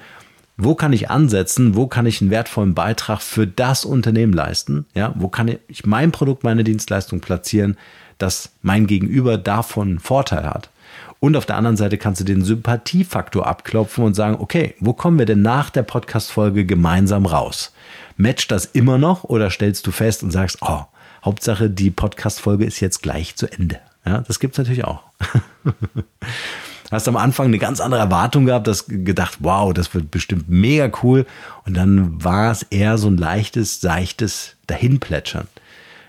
wo 0.58 0.74
kann 0.74 0.94
ich 0.94 1.10
ansetzen, 1.10 1.76
wo 1.76 1.88
kann 1.88 2.06
ich 2.06 2.22
einen 2.22 2.32
wertvollen 2.32 2.74
Beitrag 2.74 3.22
für 3.22 3.46
das 3.46 3.86
Unternehmen 3.86 4.34
leisten, 4.34 4.86
ja, 4.96 5.14
wo 5.18 5.28
kann 5.28 5.56
ich 5.68 5.86
mein 5.86 6.12
Produkt, 6.12 6.44
meine 6.44 6.64
Dienstleistung 6.64 7.20
platzieren, 7.20 7.78
dass 8.18 8.52
mein 8.62 8.88
Gegenüber 8.88 9.38
davon 9.38 10.00
Vorteil 10.00 10.46
hat. 10.46 10.70
Und 11.20 11.38
auf 11.38 11.46
der 11.46 11.56
anderen 11.56 11.78
Seite 11.78 11.98
kannst 11.98 12.22
du 12.22 12.26
den 12.26 12.44
Sympathiefaktor 12.44 13.48
abklopfen 13.48 14.04
und 14.04 14.14
sagen, 14.14 14.38
okay, 14.40 14.76
wo 14.80 14.94
kommen 14.94 15.18
wir 15.20 15.26
denn 15.26 15.42
nach 15.42 15.70
der 15.70 15.84
Podcast-Folge 15.84 16.66
gemeinsam 16.66 17.26
raus? 17.26 17.74
Matcht 18.18 18.52
das 18.52 18.66
immer 18.66 18.98
noch 18.98 19.24
oder 19.24 19.50
stellst 19.50 19.88
du 19.88 19.92
fest 19.92 20.24
und 20.24 20.32
sagst, 20.32 20.58
oh, 20.62 20.84
Hauptsache 21.24 21.70
die 21.70 21.92
Podcast-Folge 21.92 22.66
ist 22.66 22.80
jetzt 22.80 23.02
gleich 23.02 23.36
zu 23.36 23.52
Ende. 23.52 23.80
Ja, 24.06 24.20
das 24.20 24.40
gibt's 24.40 24.58
natürlich 24.58 24.84
auch. 24.84 25.04
Hast 26.92 27.08
am 27.08 27.18
Anfang 27.18 27.48
eine 27.48 27.58
ganz 27.58 27.80
andere 27.80 28.02
Erwartung 28.02 28.46
gehabt, 28.46 28.68
hast 28.68 28.86
gedacht, 28.88 29.38
wow, 29.40 29.74
das 29.74 29.96
wird 29.96 30.12
bestimmt 30.12 30.48
mega 30.48 30.92
cool. 31.02 31.26
Und 31.66 31.76
dann 31.76 32.24
war 32.24 32.52
es 32.52 32.62
eher 32.64 33.00
so 33.00 33.08
ein 33.08 33.18
leichtes, 33.18 33.82
seichtes 33.82 34.58
Dahinplätschern. 34.68 35.48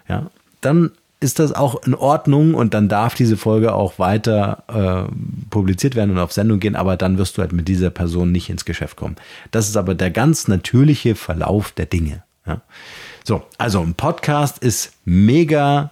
Ja, 0.09 0.27
dann 0.61 0.91
ist 1.25 1.41
das 1.41 1.53
auch 1.53 1.83
in 1.85 1.95
Ordnung 1.95 2.55
und 2.55 2.75
dann 2.75 2.89
darf 2.89 3.15
diese 3.15 3.37
Folge 3.37 3.75
auch 3.75 3.99
weiter 3.99 5.09
äh, 5.09 5.51
publiziert 5.51 5.97
werden 5.97 6.11
und 6.11 6.19
auf 6.19 6.33
Sendung 6.33 6.61
gehen, 6.61 6.77
aber 6.77 6.97
dann 6.97 7.19
wirst 7.19 7.37
du 7.37 7.43
halt 7.43 7.53
mit 7.53 7.67
dieser 7.67 7.91
Person 7.91 8.31
nicht 8.31 8.51
ins 8.51 8.65
Geschäft 8.65 8.97
kommen. 8.97 9.17
Das 9.51 9.69
ist 9.69 9.77
aber 9.77 9.95
der 9.95 10.11
ganz 10.11 10.47
natürliche 10.47 11.17
Verlauf 11.17 11.73
der 11.73 11.87
Dinge. 11.87 12.23
Ja. 12.47 12.61
So, 13.25 13.43
also 13.59 13.81
ein 13.81 13.95
Podcast 13.95 14.59
ist 14.59 14.93
mega 15.05 15.91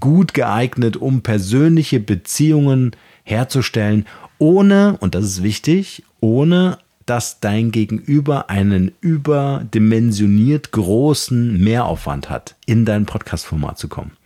gut 0.00 0.34
geeignet, 0.34 0.96
um 0.96 1.22
persönliche 1.22 2.00
Beziehungen 2.00 2.96
herzustellen, 3.22 4.06
ohne, 4.38 4.96
und 5.00 5.14
das 5.14 5.24
ist 5.24 5.42
wichtig, 5.42 6.02
ohne 6.20 6.78
dass 7.06 7.40
dein 7.40 7.70
Gegenüber 7.70 8.50
einen 8.50 8.92
überdimensioniert 9.00 10.72
großen 10.72 11.58
Mehraufwand 11.62 12.28
hat, 12.28 12.54
in 12.66 12.84
dein 12.84 13.06
Podcast-Format 13.06 13.78
zu 13.78 13.88
kommen. 13.88 14.17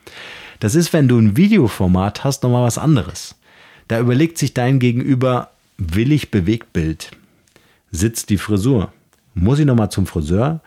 Das 0.63 0.77
ist, 0.77 0.93
wenn 0.93 1.09
du 1.09 1.19
ein 1.19 1.37
Videoformat 1.37 2.23
hast, 2.23 2.45
nochmal 2.45 2.63
was 2.63 2.79
anderes. 2.79 3.35
Da 3.89 3.99
überlegt 3.99 4.39
sich 4.39 4.55
dein 4.55 4.79
Gegenüber, 4.79 5.51
will 5.77 6.13
ich 6.13 6.31
Bewegtbild? 6.31 7.11
Sitzt 7.91 8.31
die 8.31 8.39
Frisur? 8.39 8.93
Muss 9.35 9.59
ich 9.59 9.67
nochmal 9.67 9.91
zum 9.91 10.07
Friseur? 10.07 10.61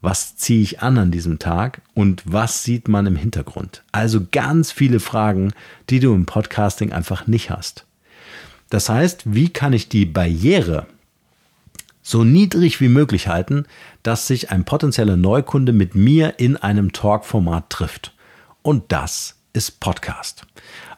Was 0.00 0.38
ziehe 0.38 0.62
ich 0.62 0.80
an 0.80 0.96
an 0.96 1.10
diesem 1.10 1.38
Tag? 1.38 1.82
Und 1.92 2.22
was 2.24 2.64
sieht 2.64 2.88
man 2.88 3.04
im 3.04 3.14
Hintergrund? 3.14 3.82
Also 3.92 4.26
ganz 4.32 4.72
viele 4.72 5.00
Fragen, 5.00 5.52
die 5.90 6.00
du 6.00 6.14
im 6.14 6.24
Podcasting 6.24 6.90
einfach 6.90 7.26
nicht 7.26 7.50
hast. 7.50 7.84
Das 8.70 8.88
heißt, 8.88 9.34
wie 9.34 9.50
kann 9.50 9.74
ich 9.74 9.90
die 9.90 10.06
Barriere 10.06 10.86
so 12.00 12.24
niedrig 12.24 12.80
wie 12.80 12.88
möglich 12.88 13.28
halten, 13.28 13.66
dass 14.02 14.26
sich 14.26 14.50
ein 14.50 14.64
potenzieller 14.64 15.18
Neukunde 15.18 15.74
mit 15.74 15.94
mir 15.94 16.38
in 16.38 16.56
einem 16.56 16.92
Talk-Format 16.92 17.68
trifft? 17.68 18.14
Und 18.62 18.92
das 18.92 19.36
ist 19.52 19.80
Podcast. 19.80 20.46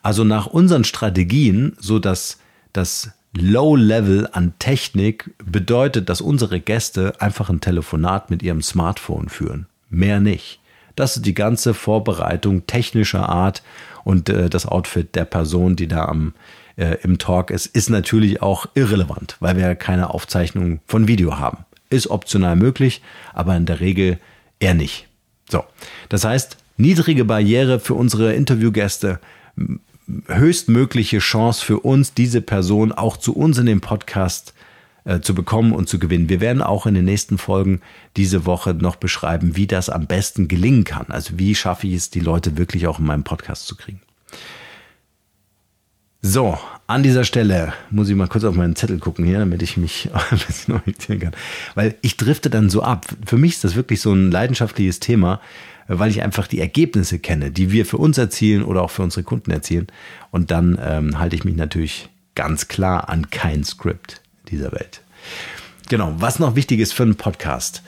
Also 0.02 0.25
nach 0.25 0.46
unseren 0.46 0.84
Strategien, 0.84 1.76
so 1.78 1.99
dass 1.99 2.38
das 2.73 3.12
Low-Level 3.37 4.28
an 4.32 4.54
Technik 4.58 5.30
bedeutet, 5.44 6.08
dass 6.08 6.20
unsere 6.20 6.61
Gäste 6.61 7.20
einfach 7.20 7.50
ein 7.50 7.61
Telefonat 7.61 8.30
mit 8.30 8.42
ihrem 8.42 8.62
Smartphone 8.62 9.28
führen. 9.28 9.66
Mehr 9.90 10.20
nicht. 10.20 10.61
Das 10.96 11.16
ist 11.16 11.26
die 11.26 11.34
ganze 11.34 11.75
Vorbereitung 11.75 12.66
technischer 12.66 13.28
Art 13.28 13.62
und 14.04 14.28
äh, 14.28 14.49
das 14.49 14.66
Outfit 14.66 15.14
der 15.16 15.25
Person, 15.25 15.75
die 15.75 15.88
da 15.88 16.04
am, 16.04 16.34
äh, 16.76 16.96
im 17.02 17.18
Talk 17.18 17.50
ist, 17.50 17.66
ist 17.66 17.90
natürlich 17.90 18.42
auch 18.42 18.66
irrelevant, 18.75 19.37
weil 19.40 19.56
wir 19.56 19.75
keine 19.75 20.11
Aufzeichnung 20.11 20.80
von 20.87 21.08
Video 21.08 21.38
haben. 21.38 21.64
Ist 21.90 22.08
optional 22.08 22.54
möglich, 22.54 23.02
aber 23.32 23.56
in 23.56 23.66
der 23.66 23.80
Regel 23.80 24.18
eher 24.61 24.75
nicht. 24.75 25.08
So, 25.50 25.64
das 26.08 26.25
heißt, 26.25 26.56
niedrige 26.76 27.25
Barriere 27.25 27.81
für 27.81 27.95
unsere 27.95 28.35
Interviewgäste, 28.35 29.21
höchstmögliche 30.26 31.19
Chance 31.19 31.64
für 31.64 31.81
uns, 31.81 32.14
diese 32.14 32.40
Person 32.40 32.93
auch 32.93 33.16
zu 33.16 33.35
uns 33.35 33.59
in 33.59 33.66
den 33.66 33.81
Podcast 33.81 34.54
äh, 35.04 35.21
zu 35.21 35.35
bekommen 35.35 35.73
und 35.73 35.88
zu 35.88 35.99
gewinnen. 35.99 36.28
Wir 36.28 36.40
werden 36.40 36.62
auch 36.62 36.87
in 36.87 36.95
den 36.95 37.04
nächsten 37.04 37.38
Folgen 37.38 37.81
diese 38.16 38.47
Woche 38.47 38.75
noch 38.75 38.97
beschreiben, 38.97 39.57
wie 39.57 39.66
das 39.66 39.88
am 39.88 40.07
besten 40.07 40.49
gelingen 40.49 40.85
kann. 40.85 41.07
Also 41.09 41.38
wie 41.38 41.54
schaffe 41.54 41.87
ich 41.87 41.95
es, 41.95 42.11
die 42.11 42.21
Leute 42.21 42.57
wirklich 42.57 42.87
auch 42.87 42.99
in 42.99 43.07
meinem 43.07 43.25
Podcast 43.25 43.66
zu 43.66 43.76
kriegen. 43.76 44.00
So, 46.26 46.59
an 46.87 47.02
dieser 47.02 47.25
Stelle 47.25 47.75
muss 47.90 48.09
ich 48.09 48.14
mal 48.14 48.28
kurz 48.28 48.45
auf 48.45 48.54
meinen 48.54 48.76
Zettel 48.76 48.99
gucken 48.99 49.26
hier, 49.26 49.40
damit 49.40 49.61
ich 49.61 49.76
mich 49.76 50.09
ein 50.31 50.38
bisschen 50.47 50.75
orientieren 50.75 51.21
kann. 51.21 51.33
Weil 51.75 51.97
ich 52.00 52.16
drifte 52.16 52.49
dann 52.49 52.71
so 52.71 52.83
ab. 52.83 53.07
Für 53.26 53.37
mich 53.37 53.52
ist 53.52 53.64
das 53.64 53.75
wirklich 53.75 54.00
so 54.00 54.12
ein 54.12 54.31
leidenschaftliches 54.31 55.00
Thema, 55.00 55.40
weil 55.88 56.11
ich 56.11 56.23
einfach 56.23 56.47
die 56.47 56.61
Ergebnisse 56.61 57.19
kenne, 57.19 57.50
die 57.50 57.71
wir 57.71 57.87
für 57.87 57.99
uns 57.99 58.19
erzielen 58.19 58.64
oder 58.64 58.83
auch 58.83 58.91
für 58.91 59.03
unsere 59.03 59.23
Kunden 59.23 59.50
erzielen. 59.50 59.87
Und 60.31 60.50
dann 60.50 60.79
ähm, 60.83 61.19
halte 61.19 61.37
ich 61.37 61.45
mich 61.45 61.57
natürlich 61.57 62.09
ganz 62.35 62.69
klar 62.69 63.09
an 63.09 63.31
kein 63.31 63.64
Skript 63.64 64.21
dieser 64.49 64.73
Welt. 64.73 65.03
Genau, 65.88 66.14
was 66.19 66.38
noch 66.38 66.57
wichtig 66.57 66.81
ist 66.81 66.95
für 66.95 67.03
einen 67.03 67.17
Podcast. 67.17 67.83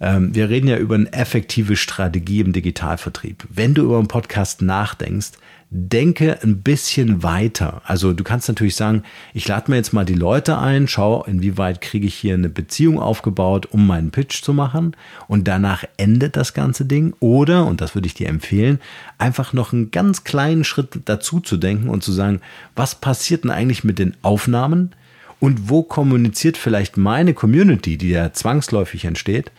Ähm, 0.00 0.34
wir 0.34 0.48
reden 0.48 0.68
ja 0.68 0.78
über 0.78 0.94
eine 0.94 1.12
effektive 1.12 1.76
Strategie 1.76 2.40
im 2.40 2.52
Digitalvertrieb. 2.52 3.44
Wenn 3.50 3.74
du 3.74 3.82
über 3.82 3.98
einen 3.98 4.08
Podcast 4.08 4.62
nachdenkst, 4.62 5.32
denke 5.72 6.42
ein 6.42 6.62
bisschen 6.62 7.22
weiter. 7.22 7.80
Also 7.84 8.12
du 8.12 8.24
kannst 8.24 8.48
natürlich 8.48 8.74
sagen, 8.74 9.04
ich 9.32 9.46
lade 9.46 9.70
mir 9.70 9.76
jetzt 9.76 9.92
mal 9.92 10.04
die 10.04 10.14
Leute 10.14 10.58
ein, 10.58 10.88
schau, 10.88 11.22
inwieweit 11.24 11.80
kriege 11.80 12.08
ich 12.08 12.16
hier 12.16 12.34
eine 12.34 12.48
Beziehung 12.48 12.98
aufgebaut, 12.98 13.66
um 13.66 13.86
meinen 13.86 14.10
Pitch 14.10 14.42
zu 14.42 14.52
machen 14.52 14.96
und 15.28 15.46
danach 15.46 15.84
endet 15.96 16.34
das 16.34 16.54
ganze 16.54 16.86
Ding. 16.86 17.14
Oder, 17.20 17.66
und 17.66 17.80
das 17.80 17.94
würde 17.94 18.08
ich 18.08 18.14
dir 18.14 18.28
empfehlen, 18.28 18.80
einfach 19.18 19.52
noch 19.52 19.72
einen 19.72 19.92
ganz 19.92 20.24
kleinen 20.24 20.64
Schritt 20.64 21.02
dazu 21.04 21.38
zu 21.38 21.56
denken 21.56 21.88
und 21.88 22.02
zu 22.02 22.10
sagen, 22.10 22.40
was 22.74 22.96
passiert 22.96 23.44
denn 23.44 23.52
eigentlich 23.52 23.84
mit 23.84 24.00
den 24.00 24.16
Aufnahmen 24.22 24.90
und 25.38 25.68
wo 25.68 25.84
kommuniziert 25.84 26.56
vielleicht 26.56 26.96
meine 26.96 27.32
Community, 27.32 27.96
die 27.96 28.10
ja 28.10 28.32
zwangsläufig 28.32 29.04
entsteht, 29.04 29.52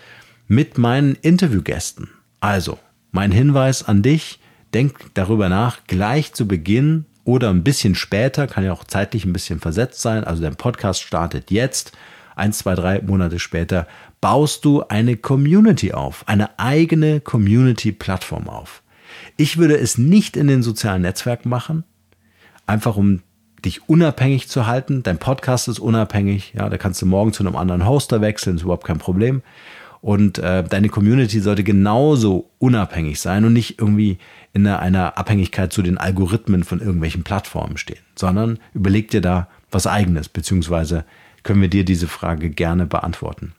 mit 0.49 0.77
meinen 0.77 1.15
Interviewgästen. 1.21 2.09
Also, 2.41 2.79
mein 3.13 3.31
Hinweis 3.31 3.83
an 3.83 4.01
dich, 4.01 4.40
denk 4.73 5.13
darüber 5.13 5.49
nach, 5.49 5.79
gleich 5.87 6.33
zu 6.33 6.47
Beginn 6.47 7.05
oder 7.23 7.49
ein 7.49 7.63
bisschen 7.63 7.95
später, 7.95 8.47
kann 8.47 8.63
ja 8.63 8.73
auch 8.73 8.83
zeitlich 8.83 9.25
ein 9.25 9.33
bisschen 9.33 9.59
versetzt 9.59 10.01
sein, 10.01 10.23
also 10.23 10.41
dein 10.41 10.55
Podcast 10.55 11.01
startet 11.01 11.51
jetzt, 11.51 11.91
eins, 12.35 12.59
zwei, 12.59 12.75
drei 12.75 13.01
Monate 13.01 13.39
später, 13.39 13.87
baust 14.21 14.65
du 14.65 14.83
eine 14.83 15.17
Community 15.17 15.93
auf, 15.93 16.27
eine 16.27 16.59
eigene 16.59 17.19
Community-Plattform 17.19 18.47
auf. 18.47 18.81
Ich 19.37 19.57
würde 19.57 19.77
es 19.77 19.97
nicht 19.97 20.37
in 20.37 20.47
den 20.47 20.63
sozialen 20.63 21.01
Netzwerken 21.01 21.49
machen, 21.49 21.83
einfach 22.65 22.95
um 22.95 23.21
dich 23.65 23.87
unabhängig 23.87 24.47
zu 24.47 24.65
halten. 24.65 25.03
Dein 25.03 25.19
Podcast 25.19 25.67
ist 25.67 25.79
unabhängig, 25.79 26.53
ja, 26.55 26.69
da 26.69 26.77
kannst 26.77 27.01
du 27.01 27.05
morgen 27.05 27.33
zu 27.33 27.43
einem 27.43 27.55
anderen 27.55 27.85
Hoster 27.85 28.21
wechseln, 28.21 28.55
ist 28.55 28.63
überhaupt 28.63 28.87
kein 28.87 28.97
Problem. 28.97 29.43
Und 30.01 30.39
äh, 30.39 30.63
deine 30.63 30.89
Community 30.89 31.39
sollte 31.39 31.63
genauso 31.63 32.49
unabhängig 32.57 33.19
sein 33.19 33.45
und 33.45 33.53
nicht 33.53 33.79
irgendwie 33.79 34.17
in 34.51 34.65
einer, 34.65 35.17
Abhängigkeit 35.17 35.71
zu 35.71 35.83
den 35.83 35.99
Algorithmen 35.99 36.63
von 36.63 36.79
irgendwelchen 36.79 37.23
Plattformen 37.23 37.77
stehen, 37.77 38.01
sondern 38.15 38.59
überleg 38.73 39.11
dir 39.11 39.21
da 39.21 39.47
was 39.69 39.85
eigenes, 39.85 40.27
beziehungsweise 40.27 41.05
können 41.43 41.61
wir 41.61 41.69
dir 41.69 41.85
diese 41.85 42.07
Frage 42.07 42.49
gerne 42.49 42.87
beantworten. 42.87 43.53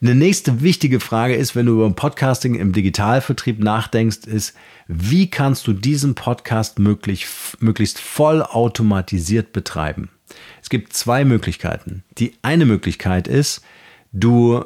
Eine 0.00 0.14
nächste 0.14 0.60
wichtige 0.60 1.00
Frage 1.00 1.34
ist, 1.34 1.54
wenn 1.54 1.66
du 1.66 1.74
über 1.74 1.90
Podcasting 1.90 2.56
im 2.56 2.72
Digitalvertrieb 2.72 3.58
nachdenkst, 3.62 4.26
ist, 4.26 4.54
wie 4.86 5.30
kannst 5.30 5.66
du 5.66 5.72
diesen 5.72 6.14
Podcast 6.14 6.78
möglich, 6.78 7.26
möglichst 7.60 8.00
vollautomatisiert 8.00 9.52
betreiben? 9.52 10.10
Es 10.60 10.68
gibt 10.68 10.92
zwei 10.92 11.24
Möglichkeiten. 11.24 12.02
Die 12.18 12.34
eine 12.42 12.66
Möglichkeit 12.66 13.28
ist, 13.28 13.62
du 14.12 14.64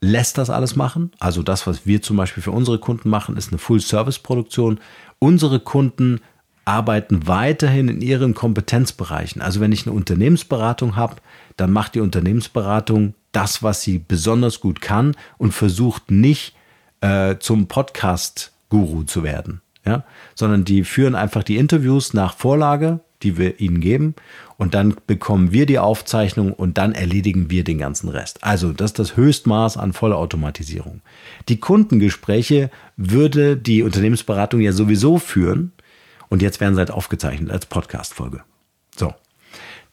lässt 0.00 0.38
das 0.38 0.50
alles 0.50 0.76
machen. 0.76 1.10
Also 1.18 1.42
das, 1.42 1.66
was 1.66 1.86
wir 1.86 2.02
zum 2.02 2.16
Beispiel 2.16 2.42
für 2.42 2.52
unsere 2.52 2.78
Kunden 2.78 3.08
machen, 3.08 3.36
ist 3.36 3.50
eine 3.50 3.58
Full-Service-Produktion. 3.58 4.80
Unsere 5.18 5.60
Kunden 5.60 6.20
arbeiten 6.64 7.26
weiterhin 7.26 7.88
in 7.88 8.00
ihren 8.00 8.34
Kompetenzbereichen. 8.34 9.40
Also 9.40 9.60
wenn 9.60 9.72
ich 9.72 9.86
eine 9.86 9.96
Unternehmensberatung 9.96 10.96
habe, 10.96 11.16
dann 11.56 11.72
macht 11.72 11.94
die 11.94 12.00
Unternehmensberatung 12.00 13.14
das, 13.32 13.62
was 13.62 13.82
sie 13.82 13.98
besonders 13.98 14.60
gut 14.60 14.80
kann 14.80 15.16
und 15.38 15.52
versucht 15.52 16.10
nicht 16.10 16.54
äh, 17.00 17.36
zum 17.38 17.68
Podcast-Guru 17.68 19.04
zu 19.04 19.22
werden. 19.22 19.62
Ja? 19.84 20.04
Sondern 20.34 20.64
die 20.64 20.84
führen 20.84 21.14
einfach 21.14 21.42
die 21.42 21.56
Interviews 21.56 22.12
nach 22.12 22.36
Vorlage, 22.36 23.00
die 23.22 23.36
wir 23.36 23.60
ihnen 23.60 23.80
geben 23.80 24.14
und 24.56 24.74
dann 24.74 24.96
bekommen 25.06 25.52
wir 25.52 25.66
die 25.66 25.78
Aufzeichnung 25.78 26.52
und 26.52 26.78
dann 26.78 26.92
erledigen 26.92 27.50
wir 27.50 27.64
den 27.64 27.78
ganzen 27.78 28.08
Rest. 28.08 28.44
Also 28.44 28.72
das 28.72 28.90
ist 28.90 28.98
das 28.98 29.16
Höchstmaß 29.16 29.76
an 29.76 29.92
Vollautomatisierung. 29.92 31.00
Die 31.48 31.58
Kundengespräche 31.58 32.70
würde 32.96 33.56
die 33.56 33.82
Unternehmensberatung 33.82 34.60
ja 34.60 34.72
sowieso 34.72 35.18
führen 35.18 35.72
und 36.28 36.42
jetzt 36.42 36.60
werden 36.60 36.74
sie 36.74 36.80
halt 36.80 36.90
aufgezeichnet 36.90 37.50
als 37.50 37.66
Podcast-Folge. 37.66 38.42
So. 38.96 39.14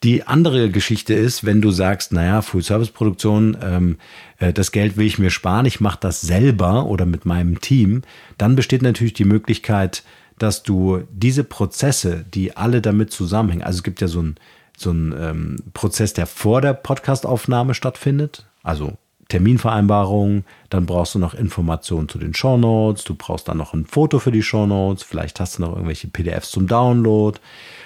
Die 0.03 0.27
andere 0.27 0.69
Geschichte 0.69 1.13
ist, 1.13 1.45
wenn 1.45 1.61
du 1.61 1.71
sagst, 1.71 2.11
naja, 2.11 2.41
Full-Service-Produktion, 2.41 3.57
ähm, 3.63 3.97
äh, 4.37 4.53
das 4.53 4.71
Geld 4.71 4.97
will 4.97 5.07
ich 5.07 5.17
mir 5.17 5.31
sparen, 5.31 5.65
ich 5.65 5.79
mache 5.79 5.97
das 5.99 6.21
selber 6.21 6.85
oder 6.85 7.05
mit 7.05 7.25
meinem 7.25 7.61
Team, 7.61 8.01
dann 8.37 8.55
besteht 8.55 8.81
natürlich 8.81 9.13
die 9.13 9.25
Möglichkeit, 9.25 10.03
dass 10.37 10.63
du 10.63 11.03
diese 11.11 11.43
Prozesse, 11.43 12.25
die 12.33 12.55
alle 12.57 12.81
damit 12.81 13.11
zusammenhängen, 13.11 13.63
also 13.63 13.77
es 13.77 13.83
gibt 13.83 14.01
ja 14.01 14.07
so 14.07 14.19
einen 14.19 14.35
so 14.77 14.91
ähm, 14.91 15.57
Prozess, 15.73 16.13
der 16.13 16.27
vor 16.27 16.61
der 16.61 16.73
Podcastaufnahme 16.73 17.73
stattfindet, 17.73 18.45
also 18.63 18.97
Terminvereinbarung, 19.27 20.43
dann 20.69 20.85
brauchst 20.85 21.15
du 21.15 21.19
noch 21.19 21.33
Informationen 21.33 22.07
zu 22.09 22.19
den 22.19 22.33
Shownotes, 22.33 23.03
du 23.05 23.15
brauchst 23.15 23.47
dann 23.47 23.57
noch 23.57 23.73
ein 23.73 23.85
Foto 23.85 24.19
für 24.19 24.31
die 24.31 24.43
Shownotes, 24.43 25.03
vielleicht 25.03 25.39
hast 25.39 25.57
du 25.57 25.63
noch 25.63 25.71
irgendwelche 25.71 26.07
PDFs 26.07 26.51
zum 26.51 26.67
Download 26.67 27.39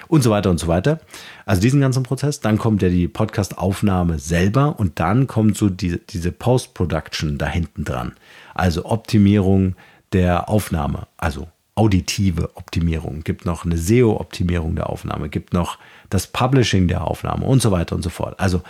und 0.08 0.22
so 0.22 0.30
weiter 0.30 0.50
und 0.50 0.58
so 0.58 0.66
weiter. 0.66 1.00
Also 1.46 1.62
diesen 1.62 1.80
ganzen 1.80 2.02
Prozess, 2.02 2.40
dann 2.40 2.58
kommt 2.58 2.82
ja 2.82 2.90
die 2.90 3.08
Podcastaufnahme 3.08 4.18
selber 4.18 4.78
und 4.78 5.00
dann 5.00 5.26
kommt 5.26 5.56
so 5.56 5.70
die, 5.70 5.98
diese 6.10 6.32
Post-Production 6.32 7.38
da 7.38 7.46
hinten 7.46 7.84
dran. 7.84 8.12
Also 8.54 8.84
Optimierung 8.84 9.76
der 10.12 10.48
Aufnahme, 10.48 11.06
also 11.16 11.48
auditive 11.74 12.56
Optimierung, 12.56 13.22
gibt 13.22 13.46
noch 13.46 13.64
eine 13.64 13.78
SEO-Optimierung 13.78 14.76
der 14.76 14.90
Aufnahme, 14.90 15.28
gibt 15.28 15.52
noch 15.52 15.78
das 16.10 16.26
Publishing 16.26 16.88
der 16.88 17.06
Aufnahme 17.06 17.46
und 17.46 17.62
so 17.62 17.70
weiter 17.70 17.94
und 17.96 18.02
so 18.02 18.10
fort. 18.10 18.38
Also 18.38 18.62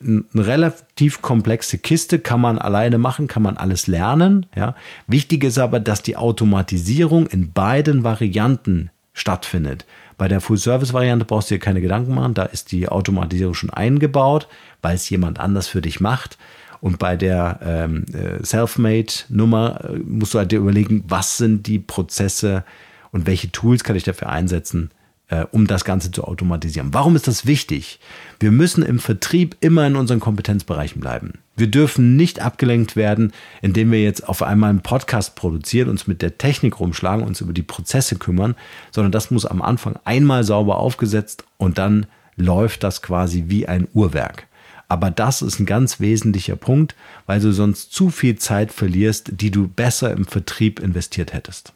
eine 0.00 0.24
relativ 0.34 1.22
komplexe 1.22 1.78
Kiste 1.78 2.18
kann 2.20 2.40
man 2.40 2.58
alleine 2.58 2.98
machen, 2.98 3.26
kann 3.26 3.42
man 3.42 3.56
alles 3.56 3.88
lernen. 3.88 4.46
Ja. 4.54 4.76
Wichtig 5.08 5.42
ist 5.42 5.58
aber, 5.58 5.80
dass 5.80 6.02
die 6.02 6.16
Automatisierung 6.16 7.26
in 7.26 7.52
beiden 7.52 8.04
Varianten 8.04 8.90
stattfindet. 9.12 9.86
Bei 10.16 10.28
der 10.28 10.40
Full-Service-Variante 10.40 11.24
brauchst 11.24 11.50
du 11.50 11.54
dir 11.54 11.60
keine 11.60 11.80
Gedanken 11.80 12.14
machen, 12.14 12.34
da 12.34 12.44
ist 12.44 12.72
die 12.72 12.88
Automatisierung 12.88 13.54
schon 13.54 13.70
eingebaut, 13.70 14.48
weil 14.82 14.94
es 14.94 15.08
jemand 15.10 15.40
anders 15.40 15.68
für 15.68 15.82
dich 15.82 16.00
macht. 16.00 16.38
Und 16.80 16.98
bei 16.98 17.16
der 17.16 17.60
ähm, 17.62 18.04
äh, 18.12 18.44
Selfmade-Nummer 18.44 19.84
äh, 19.84 19.98
musst 19.98 20.34
du 20.34 20.38
halt 20.38 20.52
dir 20.52 20.58
überlegen, 20.58 21.04
was 21.08 21.36
sind 21.36 21.66
die 21.66 21.78
Prozesse 21.78 22.64
und 23.10 23.26
welche 23.26 23.50
Tools 23.50 23.84
kann 23.84 23.96
ich 23.96 24.04
dafür 24.04 24.28
einsetzen, 24.28 24.90
äh, 25.28 25.44
um 25.50 25.66
das 25.66 25.84
Ganze 25.84 26.10
zu 26.10 26.24
automatisieren. 26.24 26.92
Warum 26.92 27.16
ist 27.16 27.28
das 27.28 27.46
wichtig? 27.46 28.00
Wir 28.40 28.50
müssen 28.50 28.82
im 28.82 28.98
Vertrieb 28.98 29.56
immer 29.60 29.86
in 29.86 29.96
unseren 29.96 30.20
Kompetenzbereichen 30.20 31.00
bleiben. 31.00 31.34
Wir 31.56 31.66
dürfen 31.66 32.16
nicht 32.16 32.40
abgelenkt 32.40 32.96
werden, 32.96 33.32
indem 33.60 33.90
wir 33.90 34.02
jetzt 34.02 34.28
auf 34.28 34.42
einmal 34.42 34.70
einen 34.70 34.82
Podcast 34.82 35.34
produzieren, 35.34 35.88
uns 35.88 36.06
mit 36.06 36.22
der 36.22 36.38
Technik 36.38 36.80
rumschlagen, 36.80 37.24
uns 37.24 37.40
über 37.40 37.52
die 37.52 37.62
Prozesse 37.62 38.16
kümmern, 38.16 38.54
sondern 38.90 39.12
das 39.12 39.30
muss 39.30 39.46
am 39.46 39.62
Anfang 39.62 39.98
einmal 40.04 40.44
sauber 40.44 40.78
aufgesetzt 40.78 41.44
und 41.56 41.78
dann 41.78 42.06
läuft 42.36 42.84
das 42.84 43.02
quasi 43.02 43.44
wie 43.48 43.66
ein 43.66 43.88
Uhrwerk. 43.92 44.47
Aber 44.88 45.10
das 45.10 45.42
ist 45.42 45.60
ein 45.60 45.66
ganz 45.66 46.00
wesentlicher 46.00 46.56
Punkt, 46.56 46.94
weil 47.26 47.40
du 47.40 47.52
sonst 47.52 47.92
zu 47.92 48.10
viel 48.10 48.38
Zeit 48.38 48.72
verlierst, 48.72 49.32
die 49.40 49.50
du 49.50 49.68
besser 49.68 50.12
im 50.12 50.24
Vertrieb 50.24 50.80
investiert 50.80 51.34
hättest. 51.34 51.72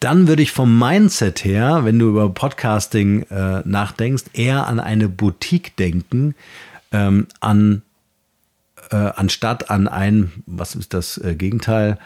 Dann 0.00 0.26
würde 0.26 0.42
ich 0.42 0.50
vom 0.50 0.78
Mindset 0.78 1.44
her, 1.44 1.84
wenn 1.84 1.98
du 1.98 2.08
über 2.08 2.30
Podcasting 2.30 3.22
äh, 3.24 3.60
nachdenkst, 3.64 4.24
eher 4.32 4.66
an 4.66 4.80
eine 4.80 5.08
Boutique 5.08 5.76
denken, 5.76 6.34
ähm, 6.90 7.26
an 7.40 7.82
äh, 8.90 8.96
anstatt 8.96 9.70
an 9.70 9.88
ein, 9.88 10.32
was 10.46 10.74
ist 10.74 10.94
das 10.94 11.18
äh, 11.18 11.34
Gegenteil? 11.34 11.98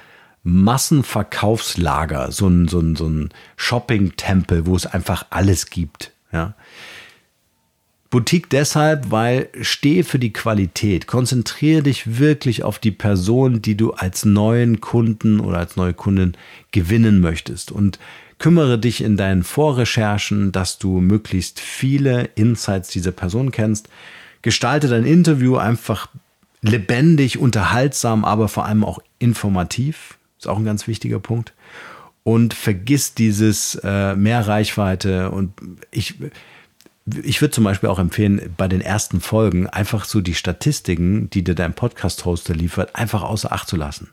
Massenverkaufslager, 0.43 2.31
so 2.31 2.49
ein, 2.49 2.69
so 2.69 2.81
ein, 2.81 2.97
so 2.97 3.09
ein 3.09 3.31
Shopping-Tempel, 3.57 4.67
wo 4.67 4.77
es 4.77 4.87
einfach 4.87 5.27
alles 5.31 5.71
gibt. 5.71 6.13
Ja. 6.33 6.55
Boutique 8.15 8.49
deshalb, 8.49 9.11
weil 9.11 9.49
stehe 9.61 10.05
für 10.05 10.21
die 10.21 10.33
Qualität. 10.33 11.09
Konzentriere 11.09 11.83
dich 11.83 12.21
wirklich 12.21 12.63
auf 12.63 12.79
die 12.79 12.93
Person, 12.93 13.61
die 13.61 13.77
du 13.77 13.91
als 13.91 14.25
neuen 14.25 14.81
Kunden 14.81 15.41
oder 15.41 15.59
als 15.59 15.75
neue 15.75 15.95
Kundin 15.95 16.37
gewinnen 16.71 17.19
möchtest. 17.19 17.73
Und 17.73 17.99
kümmere 18.39 18.79
dich 18.79 19.03
in 19.03 19.17
deinen 19.17 19.43
Vorrecherchen, 19.43 20.53
dass 20.53 20.79
du 20.79 21.01
möglichst 21.01 21.59
viele 21.59 22.31
Insights 22.37 22.91
dieser 22.91 23.11
Person 23.11 23.51
kennst. 23.51 23.89
Gestalte 24.43 24.87
dein 24.87 25.07
Interview 25.07 25.57
einfach 25.57 26.09
lebendig, 26.63 27.39
unterhaltsam, 27.41 28.25
aber 28.25 28.47
vor 28.47 28.65
allem 28.65 28.85
auch 28.85 29.01
informativ. 29.19 30.19
Ist 30.39 30.47
auch 30.47 30.59
ein 30.59 30.65
ganz 30.65 30.87
wichtiger 30.87 31.19
Punkt. 31.19 31.53
Und 32.23 32.55
vergiss 32.55 33.15
dieses 33.15 33.75
äh, 33.83 34.15
mehr 34.15 34.47
Reichweite 34.47 35.33
und 35.33 35.53
ich 35.91 36.15
ich 37.07 37.41
würde 37.43 37.53
zum 37.53 37.65
Beispiel 37.65 37.91
auch 37.91 37.99
empfehlen, 37.99 38.55
bei 38.57 38.67
den 38.67 38.81
ersten 38.81 39.21
Folgen 39.21 39.67
einfach 39.67 40.05
so 40.07 40.21
die 40.21 40.35
Statistiken, 40.35 41.29
die 41.31 41.45
dir 41.45 41.55
dein 41.55 41.75
Podcast-Hoster 41.75 42.55
liefert, 42.55 42.97
einfach 42.97 43.23
außer 43.23 43.53
Acht 43.53 43.69
zu 43.69 43.77
lassen. 43.77 44.11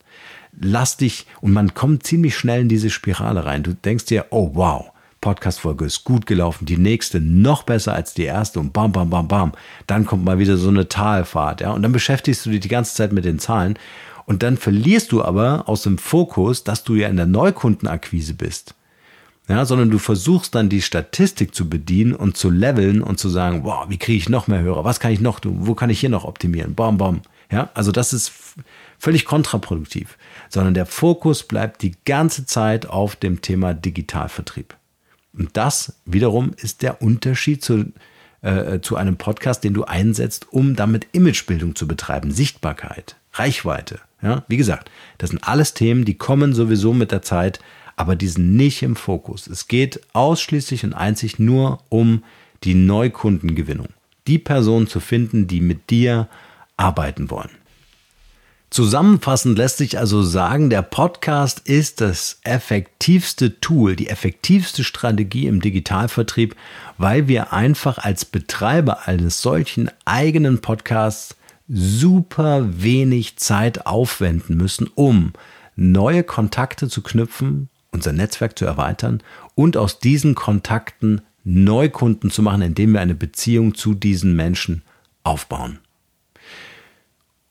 Lass 0.60 0.98
dich, 0.98 1.26
und 1.40 1.54
man 1.54 1.74
kommt 1.74 2.06
ziemlich 2.06 2.36
schnell 2.36 2.62
in 2.62 2.70
diese 2.70 2.90
Spirale 2.90 3.46
rein. 3.46 3.64
Du 3.64 3.74
denkst 3.74 4.06
dir, 4.06 4.26
oh 4.32 4.52
wow, 4.54 4.92
Podcast-Folge 5.22 5.86
ist 5.86 6.04
gut 6.04 6.26
gelaufen, 6.26 6.66
die 6.66 6.78
nächste 6.78 7.22
noch 7.22 7.64
besser 7.64 7.94
als 7.94 8.14
die 8.14 8.24
erste 8.24 8.60
und 8.60 8.74
bam, 8.74 8.92
bam, 8.92 9.10
bam, 9.10 9.28
bam. 9.28 9.54
Dann 9.88 10.06
kommt 10.06 10.26
mal 10.26 10.40
wieder 10.40 10.58
so 10.58 10.68
eine 10.68 10.90
Talfahrt, 10.90 11.62
ja. 11.62 11.72
Und 11.72 11.84
dann 11.84 11.94
beschäftigst 11.94 12.46
du 12.46 12.50
dich 12.50 12.60
die 12.60 12.68
ganze 12.68 12.96
Zeit 12.96 13.14
mit 13.14 13.24
den 13.24 13.40
Zahlen. 13.40 13.80
Und 14.26 14.44
dann 14.44 14.58
verlierst 14.58 15.14
du 15.14 15.24
aber 15.24 15.70
aus 15.70 15.84
dem 15.84 15.98
Fokus, 15.98 16.66
dass 16.66 16.84
du 16.84 16.96
ja 16.96 17.08
in 17.08 17.18
der 17.18 17.26
Neukundenakquise 17.26 18.34
bist 18.34 18.76
ja, 19.48 19.66
sondern 19.66 19.90
du 19.90 19.98
versuchst 20.00 20.56
dann 20.56 20.70
die 20.70 20.82
Statistik 20.82 21.54
zu 21.54 21.68
bedienen 21.68 22.14
und 22.14 22.38
zu 22.38 22.50
leveln 22.50 23.02
und 23.02 23.20
zu 23.20 23.30
sagen, 23.30 23.64
wow, 23.64 23.86
wie 23.90 23.98
kriege 23.98 24.18
ich 24.18 24.30
noch 24.30 24.48
mehr 24.48 24.62
Hörer? 24.62 24.84
Was 24.84 25.00
kann 25.00 25.12
ich 25.12 25.20
noch 25.20 25.40
tun? 25.40 25.58
Wo 25.62 25.76
kann 25.76 25.90
ich 25.90 26.00
hier 26.00 26.10
noch 26.10 26.26
optimieren? 26.26 26.76
Bam, 26.76 26.98
bam. 26.98 27.22
Ja, 27.52 27.70
also 27.74 27.92
das 27.92 28.14
ist 28.14 28.32
völlig 28.98 29.26
kontraproduktiv, 29.26 30.18
sondern 30.50 30.74
der 30.74 30.86
Fokus 30.86 31.44
bleibt 31.44 31.82
die 31.82 31.96
ganze 32.06 32.46
Zeit 32.46 32.86
auf 32.86 33.16
dem 33.16 33.42
Thema 33.42 33.74
Digitalvertrieb. 33.74 34.76
Und 35.38 35.50
das 35.58 35.96
wiederum 36.06 36.54
ist 36.56 36.82
der 36.82 37.02
Unterschied 37.02 37.64
zu, 37.64 37.92
äh, 38.42 38.80
zu 38.80 38.96
einem 38.96 39.18
Podcast, 39.18 39.64
den 39.64 39.74
du 39.74 39.84
einsetzt, 39.84 40.48
um 40.52 40.76
damit 40.76 41.08
Imagebildung 41.12 41.76
zu 41.76 41.88
betreiben, 41.88 42.32
Sichtbarkeit, 42.32 43.18
Reichweite. 43.34 44.00
Ja, 44.22 44.44
wie 44.48 44.58
gesagt, 44.58 44.92
das 45.18 45.32
sind 45.32 45.44
alles 45.46 45.74
Themen, 45.74 46.06
die 46.06 46.18
kommen 46.18 46.54
sowieso 46.54 46.94
mit 46.94 47.12
der 47.12 47.24
Zeit 47.24 47.60
aber 48.02 48.16
die 48.16 48.30
sind 48.30 48.56
nicht 48.56 48.82
im 48.82 48.96
Fokus. 48.96 49.46
Es 49.46 49.68
geht 49.68 50.02
ausschließlich 50.14 50.84
und 50.84 50.96
einzig 50.96 51.38
nur 51.38 51.84
um 51.90 52.24
die 52.64 52.74
Neukundengewinnung. 52.74 53.90
Die 54.26 54.40
Personen 54.40 54.88
zu 54.88 55.00
finden, 55.00 55.46
die 55.46 55.62
mit 55.62 55.92
dir 55.92 56.28
arbeiten 56.78 57.30
wollen. 57.30 57.52
Zusammenfassend 58.72 59.56
lässt 59.56 59.78
sich 59.78 60.00
also 60.00 60.24
sagen, 60.24 60.72
der 60.72 60.82
Podcast 60.82 61.60
ist 61.60 62.02
das 62.02 62.40
effektivste 62.44 63.60
Tool, 63.62 63.96
die 63.96 64.10
effektivste 64.10 64.84
Strategie 64.84 65.46
im 65.46 65.62
Digitalvertrieb, 65.62 66.56
weil 66.98 67.28
wir 67.28 67.54
einfach 67.54 68.00
als 68.00 68.26
Betreiber 68.26 69.08
eines 69.08 69.44
solchen 69.44 69.92
eigenen 70.06 70.60
Podcasts 70.60 71.36
super 71.68 72.68
wenig 72.82 73.38
Zeit 73.38 73.86
aufwenden 73.86 74.58
müssen, 74.58 74.90
um 74.96 75.34
neue 75.76 76.24
Kontakte 76.24 76.90
zu 76.90 77.04
knüpfen, 77.04 77.70
unser 77.92 78.14
Netzwerk 78.14 78.58
zu 78.58 78.66
erweitern 78.66 79.22
und 79.56 79.78
aus 79.78 80.00
diesen 80.00 80.36
Kontakten 80.36 81.22
Neukunden 81.44 82.32
zu 82.32 82.42
machen, 82.42 82.62
indem 82.62 82.94
wir 82.94 83.02
eine 83.02 83.16
Beziehung 83.16 83.76
zu 83.76 83.94
diesen 83.94 84.36
Menschen 84.36 84.84
aufbauen. 85.24 85.80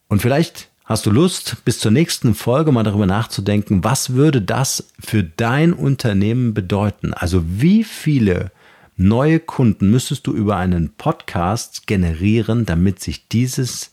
Und 0.08 0.22
vielleicht 0.22 0.68
hast 0.84 1.06
du 1.06 1.10
Lust, 1.10 1.56
bis 1.64 1.78
zur 1.78 1.90
nächsten 1.90 2.34
Folge 2.34 2.72
mal 2.72 2.82
darüber 2.82 3.06
nachzudenken, 3.06 3.84
was 3.84 4.14
würde 4.14 4.42
das 4.42 4.88
für 4.98 5.22
dein 5.22 5.72
Unternehmen 5.72 6.54
bedeuten? 6.54 7.14
Also 7.14 7.44
wie 7.46 7.84
viele 7.84 8.50
neue 8.96 9.40
Kunden 9.40 9.90
müsstest 9.90 10.26
du 10.26 10.32
über 10.32 10.56
einen 10.56 10.90
Podcast 10.90 11.86
generieren, 11.86 12.66
damit 12.66 13.00
sich 13.00 13.28
dieses 13.28 13.92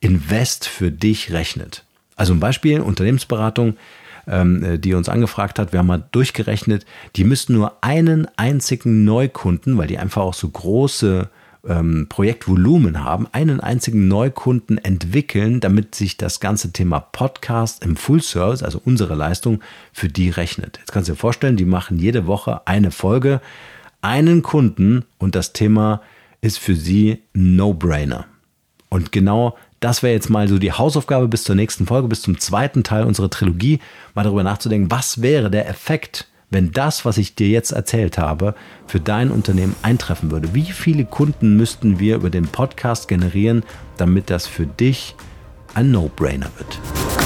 Invest 0.00 0.66
für 0.66 0.90
dich 0.90 1.32
rechnet? 1.32 1.84
Also 2.16 2.32
ein 2.32 2.40
Beispiel, 2.40 2.80
Unternehmensberatung, 2.80 3.76
ähm, 4.26 4.62
äh, 4.62 4.78
die 4.78 4.94
uns 4.94 5.08
angefragt 5.08 5.58
hat. 5.58 5.72
Wir 5.72 5.78
haben 5.78 5.86
mal 5.86 6.04
durchgerechnet, 6.12 6.84
die 7.16 7.24
müssten 7.24 7.54
nur 7.54 7.82
einen 7.82 8.26
einzigen 8.36 9.04
Neukunden, 9.04 9.78
weil 9.78 9.86
die 9.86 9.98
einfach 9.98 10.22
auch 10.22 10.34
so 10.34 10.48
große 10.48 11.28
ähm, 11.66 12.06
Projektvolumen 12.08 13.02
haben, 13.02 13.26
einen 13.32 13.60
einzigen 13.60 14.08
Neukunden 14.08 14.78
entwickeln, 14.78 15.60
damit 15.60 15.94
sich 15.94 16.16
das 16.16 16.40
ganze 16.40 16.72
Thema 16.72 17.00
Podcast 17.00 17.84
im 17.84 17.96
Full 17.96 18.22
Service, 18.22 18.62
also 18.62 18.80
unsere 18.84 19.14
Leistung, 19.14 19.60
für 19.92 20.08
die 20.08 20.30
rechnet. 20.30 20.78
Jetzt 20.78 20.92
kannst 20.92 21.08
du 21.08 21.12
dir 21.12 21.18
vorstellen, 21.18 21.56
die 21.56 21.64
machen 21.64 21.98
jede 21.98 22.26
Woche 22.26 22.66
eine 22.66 22.90
Folge, 22.90 23.40
einen 24.00 24.42
Kunden 24.42 25.04
und 25.18 25.34
das 25.34 25.52
Thema 25.52 26.02
ist 26.40 26.58
für 26.58 26.76
sie 26.76 27.22
No-Brainer. 27.32 28.26
Und 28.88 29.10
genau 29.10 29.56
das 29.80 30.02
wäre 30.02 30.14
jetzt 30.14 30.30
mal 30.30 30.48
so 30.48 30.58
die 30.58 30.72
Hausaufgabe 30.72 31.28
bis 31.28 31.44
zur 31.44 31.54
nächsten 31.54 31.86
Folge, 31.86 32.08
bis 32.08 32.22
zum 32.22 32.38
zweiten 32.38 32.82
Teil 32.82 33.04
unserer 33.04 33.30
Trilogie, 33.30 33.80
mal 34.14 34.24
darüber 34.24 34.42
nachzudenken, 34.42 34.90
was 34.90 35.22
wäre 35.22 35.50
der 35.50 35.68
Effekt, 35.68 36.28
wenn 36.50 36.72
das, 36.72 37.04
was 37.04 37.18
ich 37.18 37.34
dir 37.34 37.48
jetzt 37.48 37.72
erzählt 37.72 38.18
habe, 38.18 38.54
für 38.86 39.00
dein 39.00 39.30
Unternehmen 39.30 39.74
eintreffen 39.82 40.30
würde. 40.30 40.54
Wie 40.54 40.64
viele 40.64 41.04
Kunden 41.04 41.56
müssten 41.56 41.98
wir 41.98 42.16
über 42.16 42.30
den 42.30 42.46
Podcast 42.46 43.08
generieren, 43.08 43.64
damit 43.96 44.30
das 44.30 44.46
für 44.46 44.66
dich 44.66 45.14
ein 45.74 45.90
No-Brainer 45.90 46.50
wird? 46.56 47.25